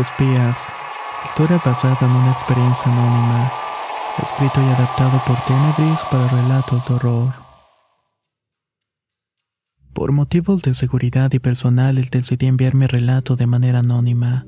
Espías. 0.00 0.66
Historia 1.24 1.60
basada 1.64 1.98
en 2.00 2.10
una 2.10 2.32
experiencia 2.32 2.90
anónima. 2.90 3.52
Escrito 4.22 4.60
y 4.62 4.64
adaptado 4.64 5.22
por 5.26 5.36
Tenebris 5.44 6.00
para 6.10 6.28
relatos 6.28 6.86
de 6.88 6.94
horror. 6.94 7.34
Por 9.92 10.12
motivos 10.12 10.62
de 10.62 10.74
seguridad 10.74 11.30
y 11.32 11.38
personales 11.38 12.10
decidí 12.10 12.46
enviar 12.46 12.74
mi 12.74 12.86
relato 12.86 13.36
de 13.36 13.46
manera 13.46 13.80
anónima. 13.80 14.46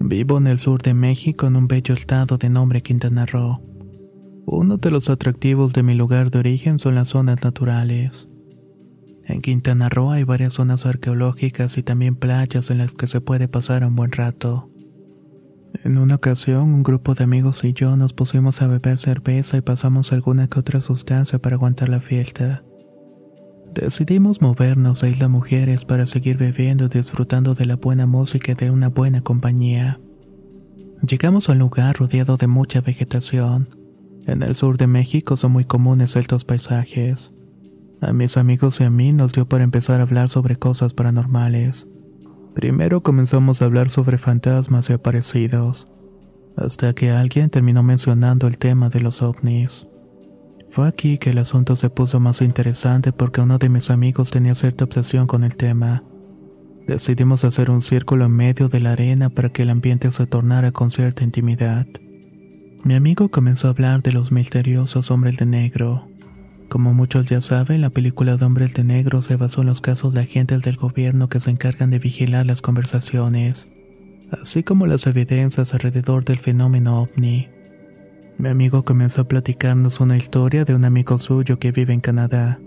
Vivo 0.00 0.36
en 0.38 0.46
el 0.46 0.58
sur 0.58 0.82
de 0.82 0.92
México 0.92 1.46
en 1.46 1.56
un 1.56 1.68
bello 1.68 1.94
estado 1.94 2.36
de 2.36 2.50
nombre 2.50 2.82
Quintana 2.82 3.24
Roo. 3.24 3.62
Uno 4.46 4.76
de 4.76 4.90
los 4.90 5.08
atractivos 5.08 5.72
de 5.72 5.82
mi 5.82 5.94
lugar 5.94 6.30
de 6.30 6.40
origen 6.40 6.78
son 6.78 6.96
las 6.96 7.08
zonas 7.08 7.42
naturales. 7.42 8.28
En 9.26 9.40
Quintana 9.40 9.88
Roo 9.88 10.10
hay 10.10 10.24
varias 10.24 10.52
zonas 10.52 10.84
arqueológicas 10.84 11.78
y 11.78 11.82
también 11.82 12.16
playas 12.16 12.70
en 12.70 12.78
las 12.78 12.92
que 12.92 13.06
se 13.06 13.22
puede 13.22 13.48
pasar 13.48 13.86
un 13.86 13.96
buen 13.96 14.12
rato. 14.12 14.70
En 15.82 15.98
una 15.98 16.14
ocasión, 16.14 16.72
un 16.72 16.82
grupo 16.82 17.14
de 17.14 17.24
amigos 17.24 17.64
y 17.64 17.72
yo 17.72 17.96
nos 17.96 18.12
pusimos 18.12 18.62
a 18.62 18.66
beber 18.68 18.96
cerveza 18.96 19.56
y 19.56 19.60
pasamos 19.60 20.12
alguna 20.12 20.48
que 20.48 20.60
otra 20.60 20.80
sustancia 20.80 21.38
para 21.38 21.56
aguantar 21.56 21.88
la 21.88 22.00
fiesta. 22.00 22.62
Decidimos 23.74 24.40
movernos 24.40 25.02
a 25.02 25.08
Isla 25.08 25.28
Mujeres 25.28 25.84
para 25.84 26.06
seguir 26.06 26.36
bebiendo 26.36 26.84
y 26.84 26.88
disfrutando 26.88 27.54
de 27.54 27.66
la 27.66 27.74
buena 27.76 28.06
música 28.06 28.52
y 28.52 28.54
de 28.54 28.70
una 28.70 28.88
buena 28.88 29.20
compañía. 29.22 30.00
Llegamos 31.06 31.48
a 31.48 31.52
un 31.52 31.58
lugar 31.58 31.96
rodeado 31.96 32.36
de 32.36 32.46
mucha 32.46 32.80
vegetación. 32.80 33.68
En 34.26 34.42
el 34.42 34.54
sur 34.54 34.78
de 34.78 34.86
México 34.86 35.36
son 35.36 35.52
muy 35.52 35.64
comunes 35.64 36.14
estos 36.14 36.44
paisajes. 36.44 37.34
A 38.00 38.12
mis 38.12 38.36
amigos 38.36 38.80
y 38.80 38.84
a 38.84 38.90
mí 38.90 39.12
nos 39.12 39.32
dio 39.32 39.48
para 39.48 39.64
empezar 39.64 40.00
a 40.00 40.04
hablar 40.04 40.28
sobre 40.28 40.56
cosas 40.56 40.94
paranormales. 40.94 41.88
Primero 42.54 43.02
comenzamos 43.02 43.60
a 43.60 43.64
hablar 43.64 43.90
sobre 43.90 44.16
fantasmas 44.16 44.88
y 44.88 44.92
aparecidos, 44.92 45.88
hasta 46.56 46.92
que 46.92 47.10
alguien 47.10 47.50
terminó 47.50 47.82
mencionando 47.82 48.46
el 48.46 48.58
tema 48.58 48.88
de 48.88 49.00
los 49.00 49.22
ovnis. 49.22 49.86
Fue 50.70 50.86
aquí 50.86 51.18
que 51.18 51.30
el 51.30 51.38
asunto 51.38 51.74
se 51.74 51.90
puso 51.90 52.20
más 52.20 52.42
interesante 52.42 53.12
porque 53.12 53.40
uno 53.40 53.58
de 53.58 53.68
mis 53.68 53.90
amigos 53.90 54.30
tenía 54.30 54.54
cierta 54.54 54.84
obsesión 54.84 55.26
con 55.26 55.42
el 55.42 55.56
tema. 55.56 56.04
Decidimos 56.86 57.44
hacer 57.44 57.70
un 57.70 57.80
círculo 57.80 58.26
en 58.26 58.32
medio 58.32 58.68
de 58.68 58.80
la 58.80 58.92
arena 58.92 59.30
para 59.30 59.50
que 59.50 59.62
el 59.62 59.70
ambiente 59.70 60.10
se 60.12 60.26
tornara 60.26 60.70
con 60.70 60.90
cierta 60.90 61.24
intimidad. 61.24 61.86
Mi 62.84 62.94
amigo 62.94 63.30
comenzó 63.30 63.66
a 63.66 63.70
hablar 63.70 64.02
de 64.02 64.12
los 64.12 64.30
misteriosos 64.30 65.10
hombres 65.10 65.38
de 65.38 65.46
negro. 65.46 66.06
Como 66.68 66.92
muchos 66.92 67.28
ya 67.28 67.40
saben, 67.40 67.80
la 67.82 67.90
película 67.90 68.36
de 68.36 68.44
Hombres 68.44 68.74
de 68.74 68.84
Negro 68.84 69.22
se 69.22 69.36
basó 69.36 69.60
en 69.60 69.68
los 69.68 69.80
casos 69.80 70.14
de 70.14 70.22
agentes 70.22 70.62
del 70.62 70.76
gobierno 70.76 71.28
que 71.28 71.40
se 71.40 71.50
encargan 71.50 71.90
de 71.90 71.98
vigilar 71.98 72.46
las 72.46 72.62
conversaciones, 72.62 73.68
así 74.30 74.62
como 74.62 74.86
las 74.86 75.06
evidencias 75.06 75.74
alrededor 75.74 76.24
del 76.24 76.38
fenómeno 76.38 77.02
ovni. 77.02 77.48
Mi 78.38 78.48
amigo 78.48 78.84
comenzó 78.84 79.22
a 79.22 79.28
platicarnos 79.28 80.00
una 80.00 80.16
historia 80.16 80.64
de 80.64 80.74
un 80.74 80.84
amigo 80.84 81.18
suyo 81.18 81.58
que 81.58 81.70
vive 81.70 81.92
en 81.92 82.00
Canadá. 82.00 82.58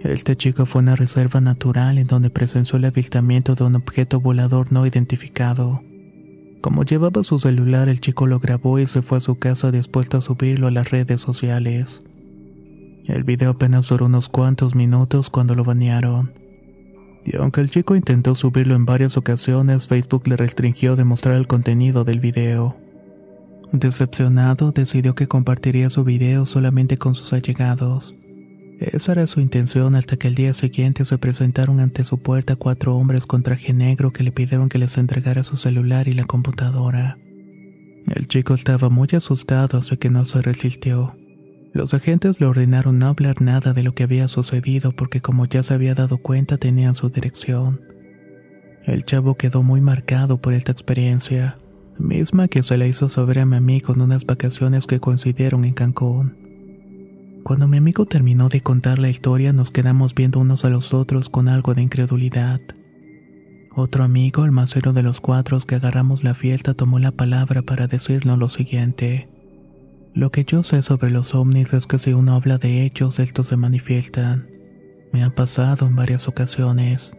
Este 0.00 0.36
chico 0.36 0.66
fue 0.66 0.80
a 0.80 0.82
una 0.82 0.96
reserva 0.96 1.40
natural 1.40 1.96
en 1.96 2.06
donde 2.06 2.28
presenció 2.28 2.76
el 2.76 2.84
avistamiento 2.84 3.54
de 3.54 3.64
un 3.64 3.76
objeto 3.76 4.20
volador 4.20 4.72
no 4.72 4.86
identificado. 4.86 5.82
Como 6.60 6.84
llevaba 6.84 7.22
su 7.22 7.38
celular, 7.38 7.88
el 7.88 8.00
chico 8.00 8.26
lo 8.26 8.38
grabó 8.38 8.78
y 8.78 8.86
se 8.86 9.00
fue 9.00 9.18
a 9.18 9.22
su 9.22 9.38
casa 9.38 9.70
dispuesto 9.70 10.18
a 10.18 10.20
subirlo 10.20 10.66
a 10.66 10.70
las 10.70 10.90
redes 10.90 11.20
sociales. 11.22 12.02
El 13.06 13.22
video 13.22 13.50
apenas 13.50 13.88
duró 13.88 14.06
unos 14.06 14.28
cuantos 14.28 14.74
minutos 14.74 15.30
cuando 15.30 15.54
lo 15.54 15.62
banearon. 15.62 16.32
Y 17.24 17.36
aunque 17.36 17.60
el 17.60 17.70
chico 17.70 17.94
intentó 17.94 18.34
subirlo 18.34 18.74
en 18.74 18.84
varias 18.84 19.16
ocasiones, 19.16 19.86
Facebook 19.86 20.26
le 20.26 20.36
restringió 20.36 20.96
de 20.96 21.04
mostrar 21.04 21.36
el 21.36 21.46
contenido 21.46 22.04
del 22.04 22.20
video. 22.20 22.76
Decepcionado, 23.72 24.72
decidió 24.72 25.14
que 25.14 25.26
compartiría 25.26 25.90
su 25.90 26.04
video 26.04 26.46
solamente 26.46 26.98
con 26.98 27.14
sus 27.14 27.32
allegados. 27.32 28.14
Esa 28.78 29.12
era 29.12 29.26
su 29.26 29.40
intención 29.40 29.94
hasta 29.94 30.16
que 30.16 30.28
el 30.28 30.34
día 30.34 30.52
siguiente 30.52 31.04
se 31.04 31.18
presentaron 31.18 31.80
ante 31.80 32.04
su 32.04 32.18
puerta 32.18 32.56
cuatro 32.56 32.96
hombres 32.96 33.24
con 33.24 33.42
traje 33.42 33.72
negro 33.72 34.12
que 34.12 34.22
le 34.22 34.32
pidieron 34.32 34.68
que 34.68 34.78
les 34.78 34.98
entregara 34.98 35.44
su 35.44 35.56
celular 35.56 36.08
y 36.08 36.12
la 36.14 36.24
computadora. 36.24 37.18
El 38.06 38.28
chico 38.28 38.54
estaba 38.54 38.88
muy 38.88 39.08
asustado, 39.14 39.78
así 39.78 39.96
que 39.96 40.10
no 40.10 40.24
se 40.26 40.42
resistió. 40.42 41.16
Los 41.76 41.92
agentes 41.92 42.40
le 42.40 42.46
ordenaron 42.46 42.98
no 42.98 43.08
hablar 43.08 43.42
nada 43.42 43.74
de 43.74 43.82
lo 43.82 43.92
que 43.92 44.04
había 44.04 44.28
sucedido 44.28 44.92
porque 44.92 45.20
como 45.20 45.44
ya 45.44 45.62
se 45.62 45.74
había 45.74 45.94
dado 45.94 46.16
cuenta 46.16 46.56
tenían 46.56 46.94
su 46.94 47.10
dirección. 47.10 47.82
El 48.86 49.04
chavo 49.04 49.34
quedó 49.34 49.62
muy 49.62 49.82
marcado 49.82 50.40
por 50.40 50.54
esta 50.54 50.72
experiencia, 50.72 51.58
misma 51.98 52.48
que 52.48 52.62
se 52.62 52.78
la 52.78 52.86
hizo 52.86 53.10
saber 53.10 53.40
a 53.40 53.44
mi 53.44 53.56
amigo 53.56 53.92
en 53.92 54.00
unas 54.00 54.24
vacaciones 54.24 54.86
que 54.86 55.00
coincidieron 55.00 55.66
en 55.66 55.74
Cancún. 55.74 57.42
Cuando 57.44 57.68
mi 57.68 57.76
amigo 57.76 58.06
terminó 58.06 58.48
de 58.48 58.62
contar 58.62 58.98
la 58.98 59.10
historia 59.10 59.52
nos 59.52 59.70
quedamos 59.70 60.14
viendo 60.14 60.40
unos 60.40 60.64
a 60.64 60.70
los 60.70 60.94
otros 60.94 61.28
con 61.28 61.46
algo 61.46 61.74
de 61.74 61.82
incredulidad. 61.82 62.62
Otro 63.74 64.02
amigo, 64.02 64.46
el 64.46 64.50
macero 64.50 64.94
de 64.94 65.02
los 65.02 65.20
cuatro 65.20 65.60
que 65.60 65.74
agarramos 65.74 66.24
la 66.24 66.32
fiesta, 66.32 66.72
tomó 66.72 66.98
la 66.98 67.10
palabra 67.10 67.60
para 67.60 67.86
decirnos 67.86 68.38
lo 68.38 68.48
siguiente. 68.48 69.28
Lo 70.16 70.30
que 70.30 70.44
yo 70.44 70.62
sé 70.62 70.80
sobre 70.80 71.10
los 71.10 71.34
ovnis 71.34 71.74
es 71.74 71.86
que 71.86 71.98
si 71.98 72.14
uno 72.14 72.36
habla 72.36 72.56
de 72.56 72.84
ellos, 72.84 73.18
estos 73.18 73.48
se 73.48 73.58
manifiestan. 73.58 74.48
Me 75.12 75.22
ha 75.22 75.28
pasado 75.28 75.86
en 75.86 75.94
varias 75.94 76.26
ocasiones. 76.26 77.12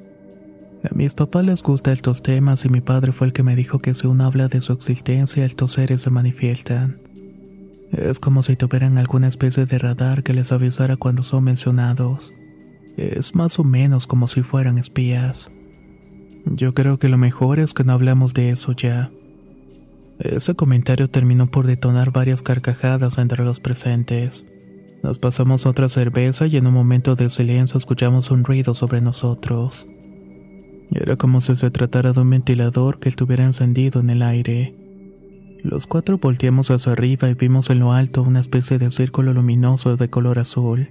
A 0.84 0.96
mis 0.96 1.14
papás 1.14 1.46
les 1.46 1.62
gustan 1.62 1.94
estos 1.94 2.24
temas 2.24 2.66
y 2.66 2.70
mi 2.70 2.82
padre 2.82 3.12
fue 3.12 3.28
el 3.28 3.34
que 3.34 3.44
me 3.44 3.56
dijo 3.56 3.78
que 3.78 3.94
si 3.94 4.08
uno 4.08 4.26
habla 4.26 4.48
de 4.48 4.62
su 4.62 4.74
existencia, 4.74 5.46
estos 5.46 5.74
seres 5.74 6.02
se 6.02 6.10
manifiestan. 6.10 7.00
Es 7.92 8.20
como 8.20 8.42
si 8.42 8.56
tuvieran 8.56 8.98
alguna 8.98 9.28
especie 9.28 9.68
de 9.68 9.78
radar 9.78 10.24
que 10.24 10.34
les 10.34 10.52
avisara 10.52 10.98
cuando 10.98 11.22
son 11.22 11.44
mencionados. 11.44 12.34
Es 12.98 13.36
más 13.36 13.60
o 13.60 13.64
menos 13.64 14.08
como 14.08 14.28
si 14.28 14.42
fueran 14.42 14.80
espías. 14.80 15.52
Yo 16.48 16.74
creo 16.74 16.98
que 16.98 17.10
lo 17.10 17.20
mejor 17.20 17.60
es 17.60 17.76
que 17.76 17.84
no 17.84 17.94
hablamos 17.94 18.34
de 18.34 18.50
eso 18.50 18.72
ya. 18.72 19.12
Ese 20.20 20.56
comentario 20.56 21.10
terminó 21.10 21.48
por 21.48 21.68
detonar 21.68 22.12
varias 22.12 22.42
carcajadas 22.42 23.18
entre 23.18 23.44
los 23.44 23.60
presentes. 23.60 24.46
Nos 25.04 25.20
pasamos 25.20 25.66
otra 25.66 25.90
cerveza 25.90 26.48
y 26.48 26.58
en 26.58 26.66
un 26.66 26.74
momento 26.74 27.16
de 27.16 27.30
silencio 27.30 27.78
escuchamos 27.78 28.32
un 28.32 28.44
ruido 28.44 28.74
sobre 28.74 29.00
nosotros. 29.00 29.88
Era 30.92 31.18
como 31.18 31.42
si 31.42 31.56
se 31.56 31.70
tratara 31.70 32.14
de 32.14 32.22
un 32.22 32.30
ventilador 32.30 33.00
que 33.00 33.10
estuviera 33.10 33.44
encendido 33.44 34.00
en 34.00 34.10
el 34.10 34.24
aire. 34.24 34.76
Los 35.64 35.86
cuatro 35.86 36.18
volteamos 36.18 36.72
hacia 36.72 36.94
arriba 36.94 37.30
y 37.30 37.34
vimos 37.34 37.70
en 37.70 37.80
lo 37.80 37.94
alto 37.94 38.24
una 38.24 38.40
especie 38.40 38.80
de 38.80 38.90
círculo 38.90 39.34
luminoso 39.34 39.98
de 39.98 40.10
color 40.10 40.40
azul. 40.40 40.90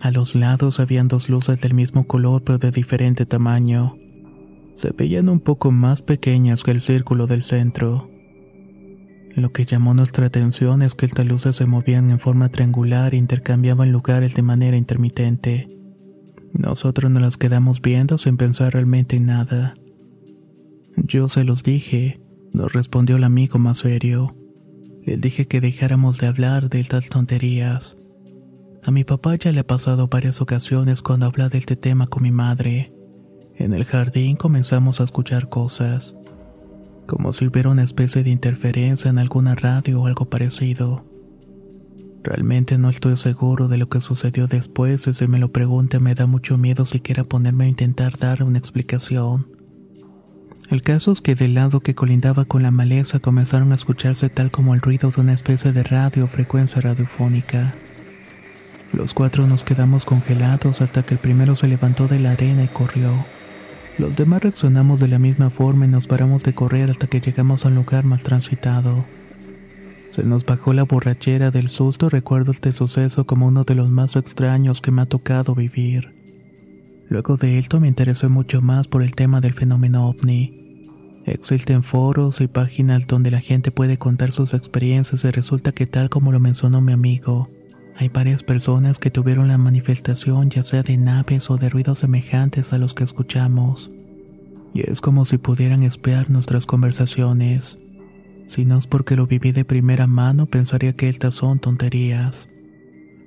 A 0.00 0.10
los 0.10 0.34
lados 0.34 0.78
habían 0.78 1.08
dos 1.08 1.30
luces 1.30 1.60
del 1.60 1.72
mismo 1.72 2.06
color 2.06 2.42
pero 2.44 2.58
de 2.58 2.70
diferente 2.70 3.24
tamaño. 3.24 3.96
Se 4.74 4.90
veían 4.90 5.30
un 5.30 5.40
poco 5.40 5.70
más 5.70 6.02
pequeñas 6.02 6.62
que 6.64 6.72
el 6.72 6.82
círculo 6.82 7.26
del 7.26 7.42
centro. 7.42 8.10
Lo 9.36 9.52
que 9.52 9.66
llamó 9.66 9.92
nuestra 9.92 10.24
atención 10.24 10.80
es 10.80 10.94
que 10.94 11.04
estas 11.04 11.26
luces 11.26 11.56
se 11.56 11.66
movían 11.66 12.10
en 12.10 12.18
forma 12.18 12.48
triangular 12.48 13.12
e 13.12 13.18
intercambiaban 13.18 13.92
lugares 13.92 14.34
de 14.34 14.40
manera 14.40 14.78
intermitente. 14.78 15.68
Nosotros 16.54 17.10
nos 17.10 17.20
las 17.20 17.36
quedamos 17.36 17.82
viendo 17.82 18.16
sin 18.16 18.38
pensar 18.38 18.72
realmente 18.72 19.16
en 19.16 19.26
nada. 19.26 19.74
Yo 20.96 21.28
se 21.28 21.44
los 21.44 21.62
dije, 21.62 22.18
nos 22.54 22.72
respondió 22.72 23.16
el 23.16 23.24
amigo 23.24 23.58
más 23.58 23.76
serio. 23.76 24.34
Le 25.04 25.18
dije 25.18 25.46
que 25.46 25.60
dejáramos 25.60 26.16
de 26.16 26.28
hablar 26.28 26.70
de 26.70 26.80
estas 26.80 27.10
tonterías. 27.10 27.98
A 28.84 28.90
mi 28.90 29.04
papá 29.04 29.36
ya 29.36 29.52
le 29.52 29.60
ha 29.60 29.66
pasado 29.66 30.08
varias 30.08 30.40
ocasiones 30.40 31.02
cuando 31.02 31.26
habla 31.26 31.50
de 31.50 31.58
este 31.58 31.76
tema 31.76 32.06
con 32.06 32.22
mi 32.22 32.30
madre. 32.30 32.90
En 33.54 33.74
el 33.74 33.84
jardín 33.84 34.36
comenzamos 34.36 35.02
a 35.02 35.04
escuchar 35.04 35.50
cosas, 35.50 36.14
como 37.06 37.32
si 37.32 37.46
hubiera 37.46 37.70
una 37.70 37.82
especie 37.82 38.22
de 38.22 38.30
interferencia 38.30 39.08
en 39.08 39.18
alguna 39.18 39.54
radio 39.54 40.02
o 40.02 40.06
algo 40.06 40.28
parecido. 40.28 41.04
Realmente 42.22 42.76
no 42.76 42.88
estoy 42.88 43.16
seguro 43.16 43.68
de 43.68 43.78
lo 43.78 43.88
que 43.88 44.00
sucedió 44.00 44.48
después 44.48 45.06
y 45.06 45.14
si 45.14 45.26
me 45.28 45.38
lo 45.38 45.52
pregunta 45.52 46.00
me 46.00 46.16
da 46.16 46.26
mucho 46.26 46.58
miedo 46.58 46.84
siquiera 46.84 47.22
ponerme 47.22 47.66
a 47.66 47.68
intentar 47.68 48.18
dar 48.18 48.42
una 48.42 48.58
explicación. 48.58 49.46
El 50.68 50.82
caso 50.82 51.12
es 51.12 51.20
que 51.20 51.36
del 51.36 51.54
lado 51.54 51.80
que 51.80 51.94
colindaba 51.94 52.44
con 52.44 52.64
la 52.64 52.72
maleza 52.72 53.20
comenzaron 53.20 53.70
a 53.70 53.76
escucharse 53.76 54.28
tal 54.28 54.50
como 54.50 54.74
el 54.74 54.80
ruido 54.80 55.12
de 55.12 55.20
una 55.20 55.32
especie 55.32 55.72
de 55.72 55.84
radio 55.84 56.24
o 56.24 56.26
frecuencia 56.26 56.80
radiofónica. 56.80 57.76
Los 58.92 59.14
cuatro 59.14 59.46
nos 59.46 59.62
quedamos 59.62 60.04
congelados 60.04 60.80
hasta 60.80 61.04
que 61.04 61.14
el 61.14 61.20
primero 61.20 61.54
se 61.54 61.68
levantó 61.68 62.08
de 62.08 62.18
la 62.18 62.32
arena 62.32 62.64
y 62.64 62.68
corrió. 62.68 63.24
Los 63.98 64.14
demás 64.14 64.42
reaccionamos 64.42 65.00
de 65.00 65.08
la 65.08 65.18
misma 65.18 65.48
forma 65.48 65.86
y 65.86 65.88
nos 65.88 66.06
paramos 66.06 66.42
de 66.42 66.54
correr 66.54 66.90
hasta 66.90 67.06
que 67.06 67.20
llegamos 67.20 67.64
a 67.64 67.68
un 67.68 67.76
lugar 67.76 68.04
mal 68.04 68.22
transitado. 68.22 69.06
Se 70.10 70.22
nos 70.22 70.44
bajó 70.44 70.74
la 70.74 70.82
borrachera 70.82 71.50
del 71.50 71.70
susto, 71.70 72.10
recuerdo 72.10 72.52
este 72.52 72.74
suceso 72.74 73.26
como 73.26 73.46
uno 73.46 73.64
de 73.64 73.74
los 73.74 73.88
más 73.88 74.16
extraños 74.16 74.82
que 74.82 74.90
me 74.90 75.00
ha 75.00 75.06
tocado 75.06 75.54
vivir. 75.54 76.14
Luego 77.08 77.38
de 77.38 77.58
esto 77.58 77.80
me 77.80 77.88
interesé 77.88 78.28
mucho 78.28 78.60
más 78.60 78.86
por 78.86 79.02
el 79.02 79.14
tema 79.14 79.40
del 79.40 79.54
fenómeno 79.54 80.08
ovni. 80.08 81.22
Existen 81.24 81.82
foros 81.82 82.42
y 82.42 82.48
páginas 82.48 83.06
donde 83.06 83.30
la 83.30 83.40
gente 83.40 83.70
puede 83.70 83.96
contar 83.96 84.30
sus 84.30 84.52
experiencias 84.52 85.24
y 85.24 85.30
resulta 85.30 85.72
que 85.72 85.86
tal 85.86 86.10
como 86.10 86.32
lo 86.32 86.40
mencionó 86.40 86.82
mi 86.82 86.92
amigo, 86.92 87.48
hay 87.98 88.10
varias 88.10 88.42
personas 88.42 88.98
que 88.98 89.10
tuvieron 89.10 89.48
la 89.48 89.56
manifestación 89.56 90.50
ya 90.50 90.64
sea 90.64 90.82
de 90.82 90.98
naves 90.98 91.50
o 91.50 91.56
de 91.56 91.70
ruidos 91.70 92.00
semejantes 92.00 92.72
a 92.72 92.78
los 92.78 92.92
que 92.92 93.04
escuchamos. 93.04 93.90
Y 94.74 94.90
es 94.90 95.00
como 95.00 95.24
si 95.24 95.38
pudieran 95.38 95.82
espiar 95.82 96.28
nuestras 96.28 96.66
conversaciones. 96.66 97.78
Si 98.46 98.66
no 98.66 98.76
es 98.76 98.86
porque 98.86 99.16
lo 99.16 99.26
viví 99.26 99.52
de 99.52 99.64
primera 99.64 100.06
mano, 100.06 100.44
pensaría 100.46 100.92
que 100.94 101.08
estas 101.08 101.34
son 101.34 101.58
tonterías. 101.58 102.48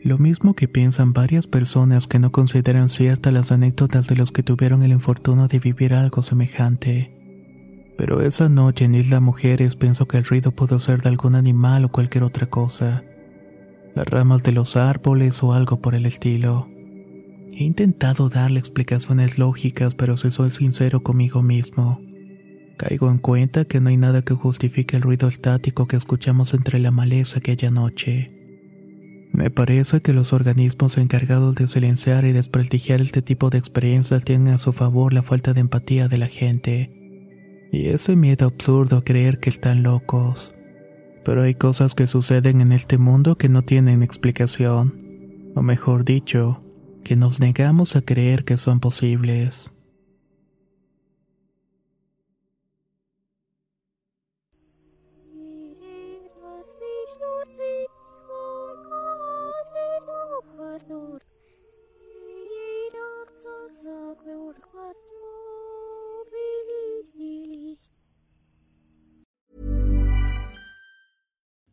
Lo 0.03 0.19
mismo 0.19 0.53
que 0.53 0.67
piensan 0.67 1.13
varias 1.13 1.47
personas 1.47 2.05
que 2.05 2.19
no 2.19 2.31
consideran 2.31 2.89
ciertas 2.89 3.33
las 3.33 3.51
anécdotas 3.51 4.07
de 4.07 4.15
los 4.15 4.31
que 4.31 4.43
tuvieron 4.43 4.83
el 4.83 4.91
infortunio 4.91 5.47
de 5.47 5.59
vivir 5.59 5.95
algo 5.95 6.21
semejante. 6.21 7.11
Pero 7.97 8.21
esa 8.21 8.47
noche 8.47 8.85
en 8.85 8.95
Isla 8.95 9.19
Mujeres 9.19 9.75
pienso 9.75 10.07
que 10.07 10.17
el 10.17 10.25
ruido 10.25 10.51
pudo 10.51 10.79
ser 10.79 11.01
de 11.01 11.09
algún 11.09 11.35
animal 11.35 11.83
o 11.85 11.89
cualquier 11.89 12.23
otra 12.23 12.47
cosa. 12.47 13.03
Las 13.95 14.07
ramas 14.07 14.43
de 14.43 14.51
los 14.51 14.75
árboles 14.75 15.41
o 15.43 15.53
algo 15.53 15.81
por 15.81 15.95
el 15.95 16.05
estilo. 16.05 16.67
He 17.51 17.63
intentado 17.63 18.29
darle 18.29 18.59
explicaciones 18.59 19.37
lógicas, 19.37 19.95
pero 19.95 20.15
si 20.15 20.31
soy 20.31 20.51
sincero 20.51 21.01
conmigo 21.01 21.41
mismo, 21.41 21.99
caigo 22.77 23.09
en 23.09 23.17
cuenta 23.17 23.65
que 23.65 23.81
no 23.81 23.89
hay 23.89 23.97
nada 23.97 24.21
que 24.21 24.33
justifique 24.33 24.95
el 24.95 25.01
ruido 25.01 25.27
estático 25.27 25.87
que 25.87 25.97
escuchamos 25.97 26.53
entre 26.53 26.79
la 26.79 26.91
maleza 26.91 27.39
aquella 27.39 27.71
noche. 27.71 28.31
Me 29.33 29.49
parece 29.49 30.01
que 30.01 30.13
los 30.13 30.33
organismos 30.33 30.97
encargados 30.97 31.55
de 31.55 31.67
silenciar 31.67 32.25
y 32.25 32.31
desprestigiar 32.31 33.01
este 33.01 33.21
tipo 33.21 33.49
de 33.49 33.57
experiencias 33.57 34.23
tienen 34.23 34.53
a 34.53 34.57
su 34.57 34.73
favor 34.73 35.13
la 35.13 35.23
falta 35.23 35.53
de 35.53 35.61
empatía 35.61 36.07
de 36.07 36.17
la 36.17 36.27
gente. 36.27 36.91
Y 37.71 37.87
ese 37.87 38.15
miedo 38.15 38.47
absurdo 38.47 38.97
a 38.97 39.03
creer 39.03 39.39
que 39.39 39.49
están 39.49 39.83
locos. 39.83 40.55
Pero 41.23 41.43
hay 41.43 41.55
cosas 41.55 41.93
que 41.93 42.07
suceden 42.07 42.61
en 42.61 42.71
este 42.71 42.97
mundo 42.97 43.35
que 43.35 43.49
no 43.49 43.61
tienen 43.61 44.03
explicación. 44.03 45.51
O 45.55 45.61
mejor 45.61 46.05
dicho, 46.05 46.61
que 47.03 47.15
nos 47.15 47.39
negamos 47.39 47.95
a 47.95 48.01
creer 48.01 48.45
que 48.45 48.57
son 48.57 48.79
posibles. 48.79 49.71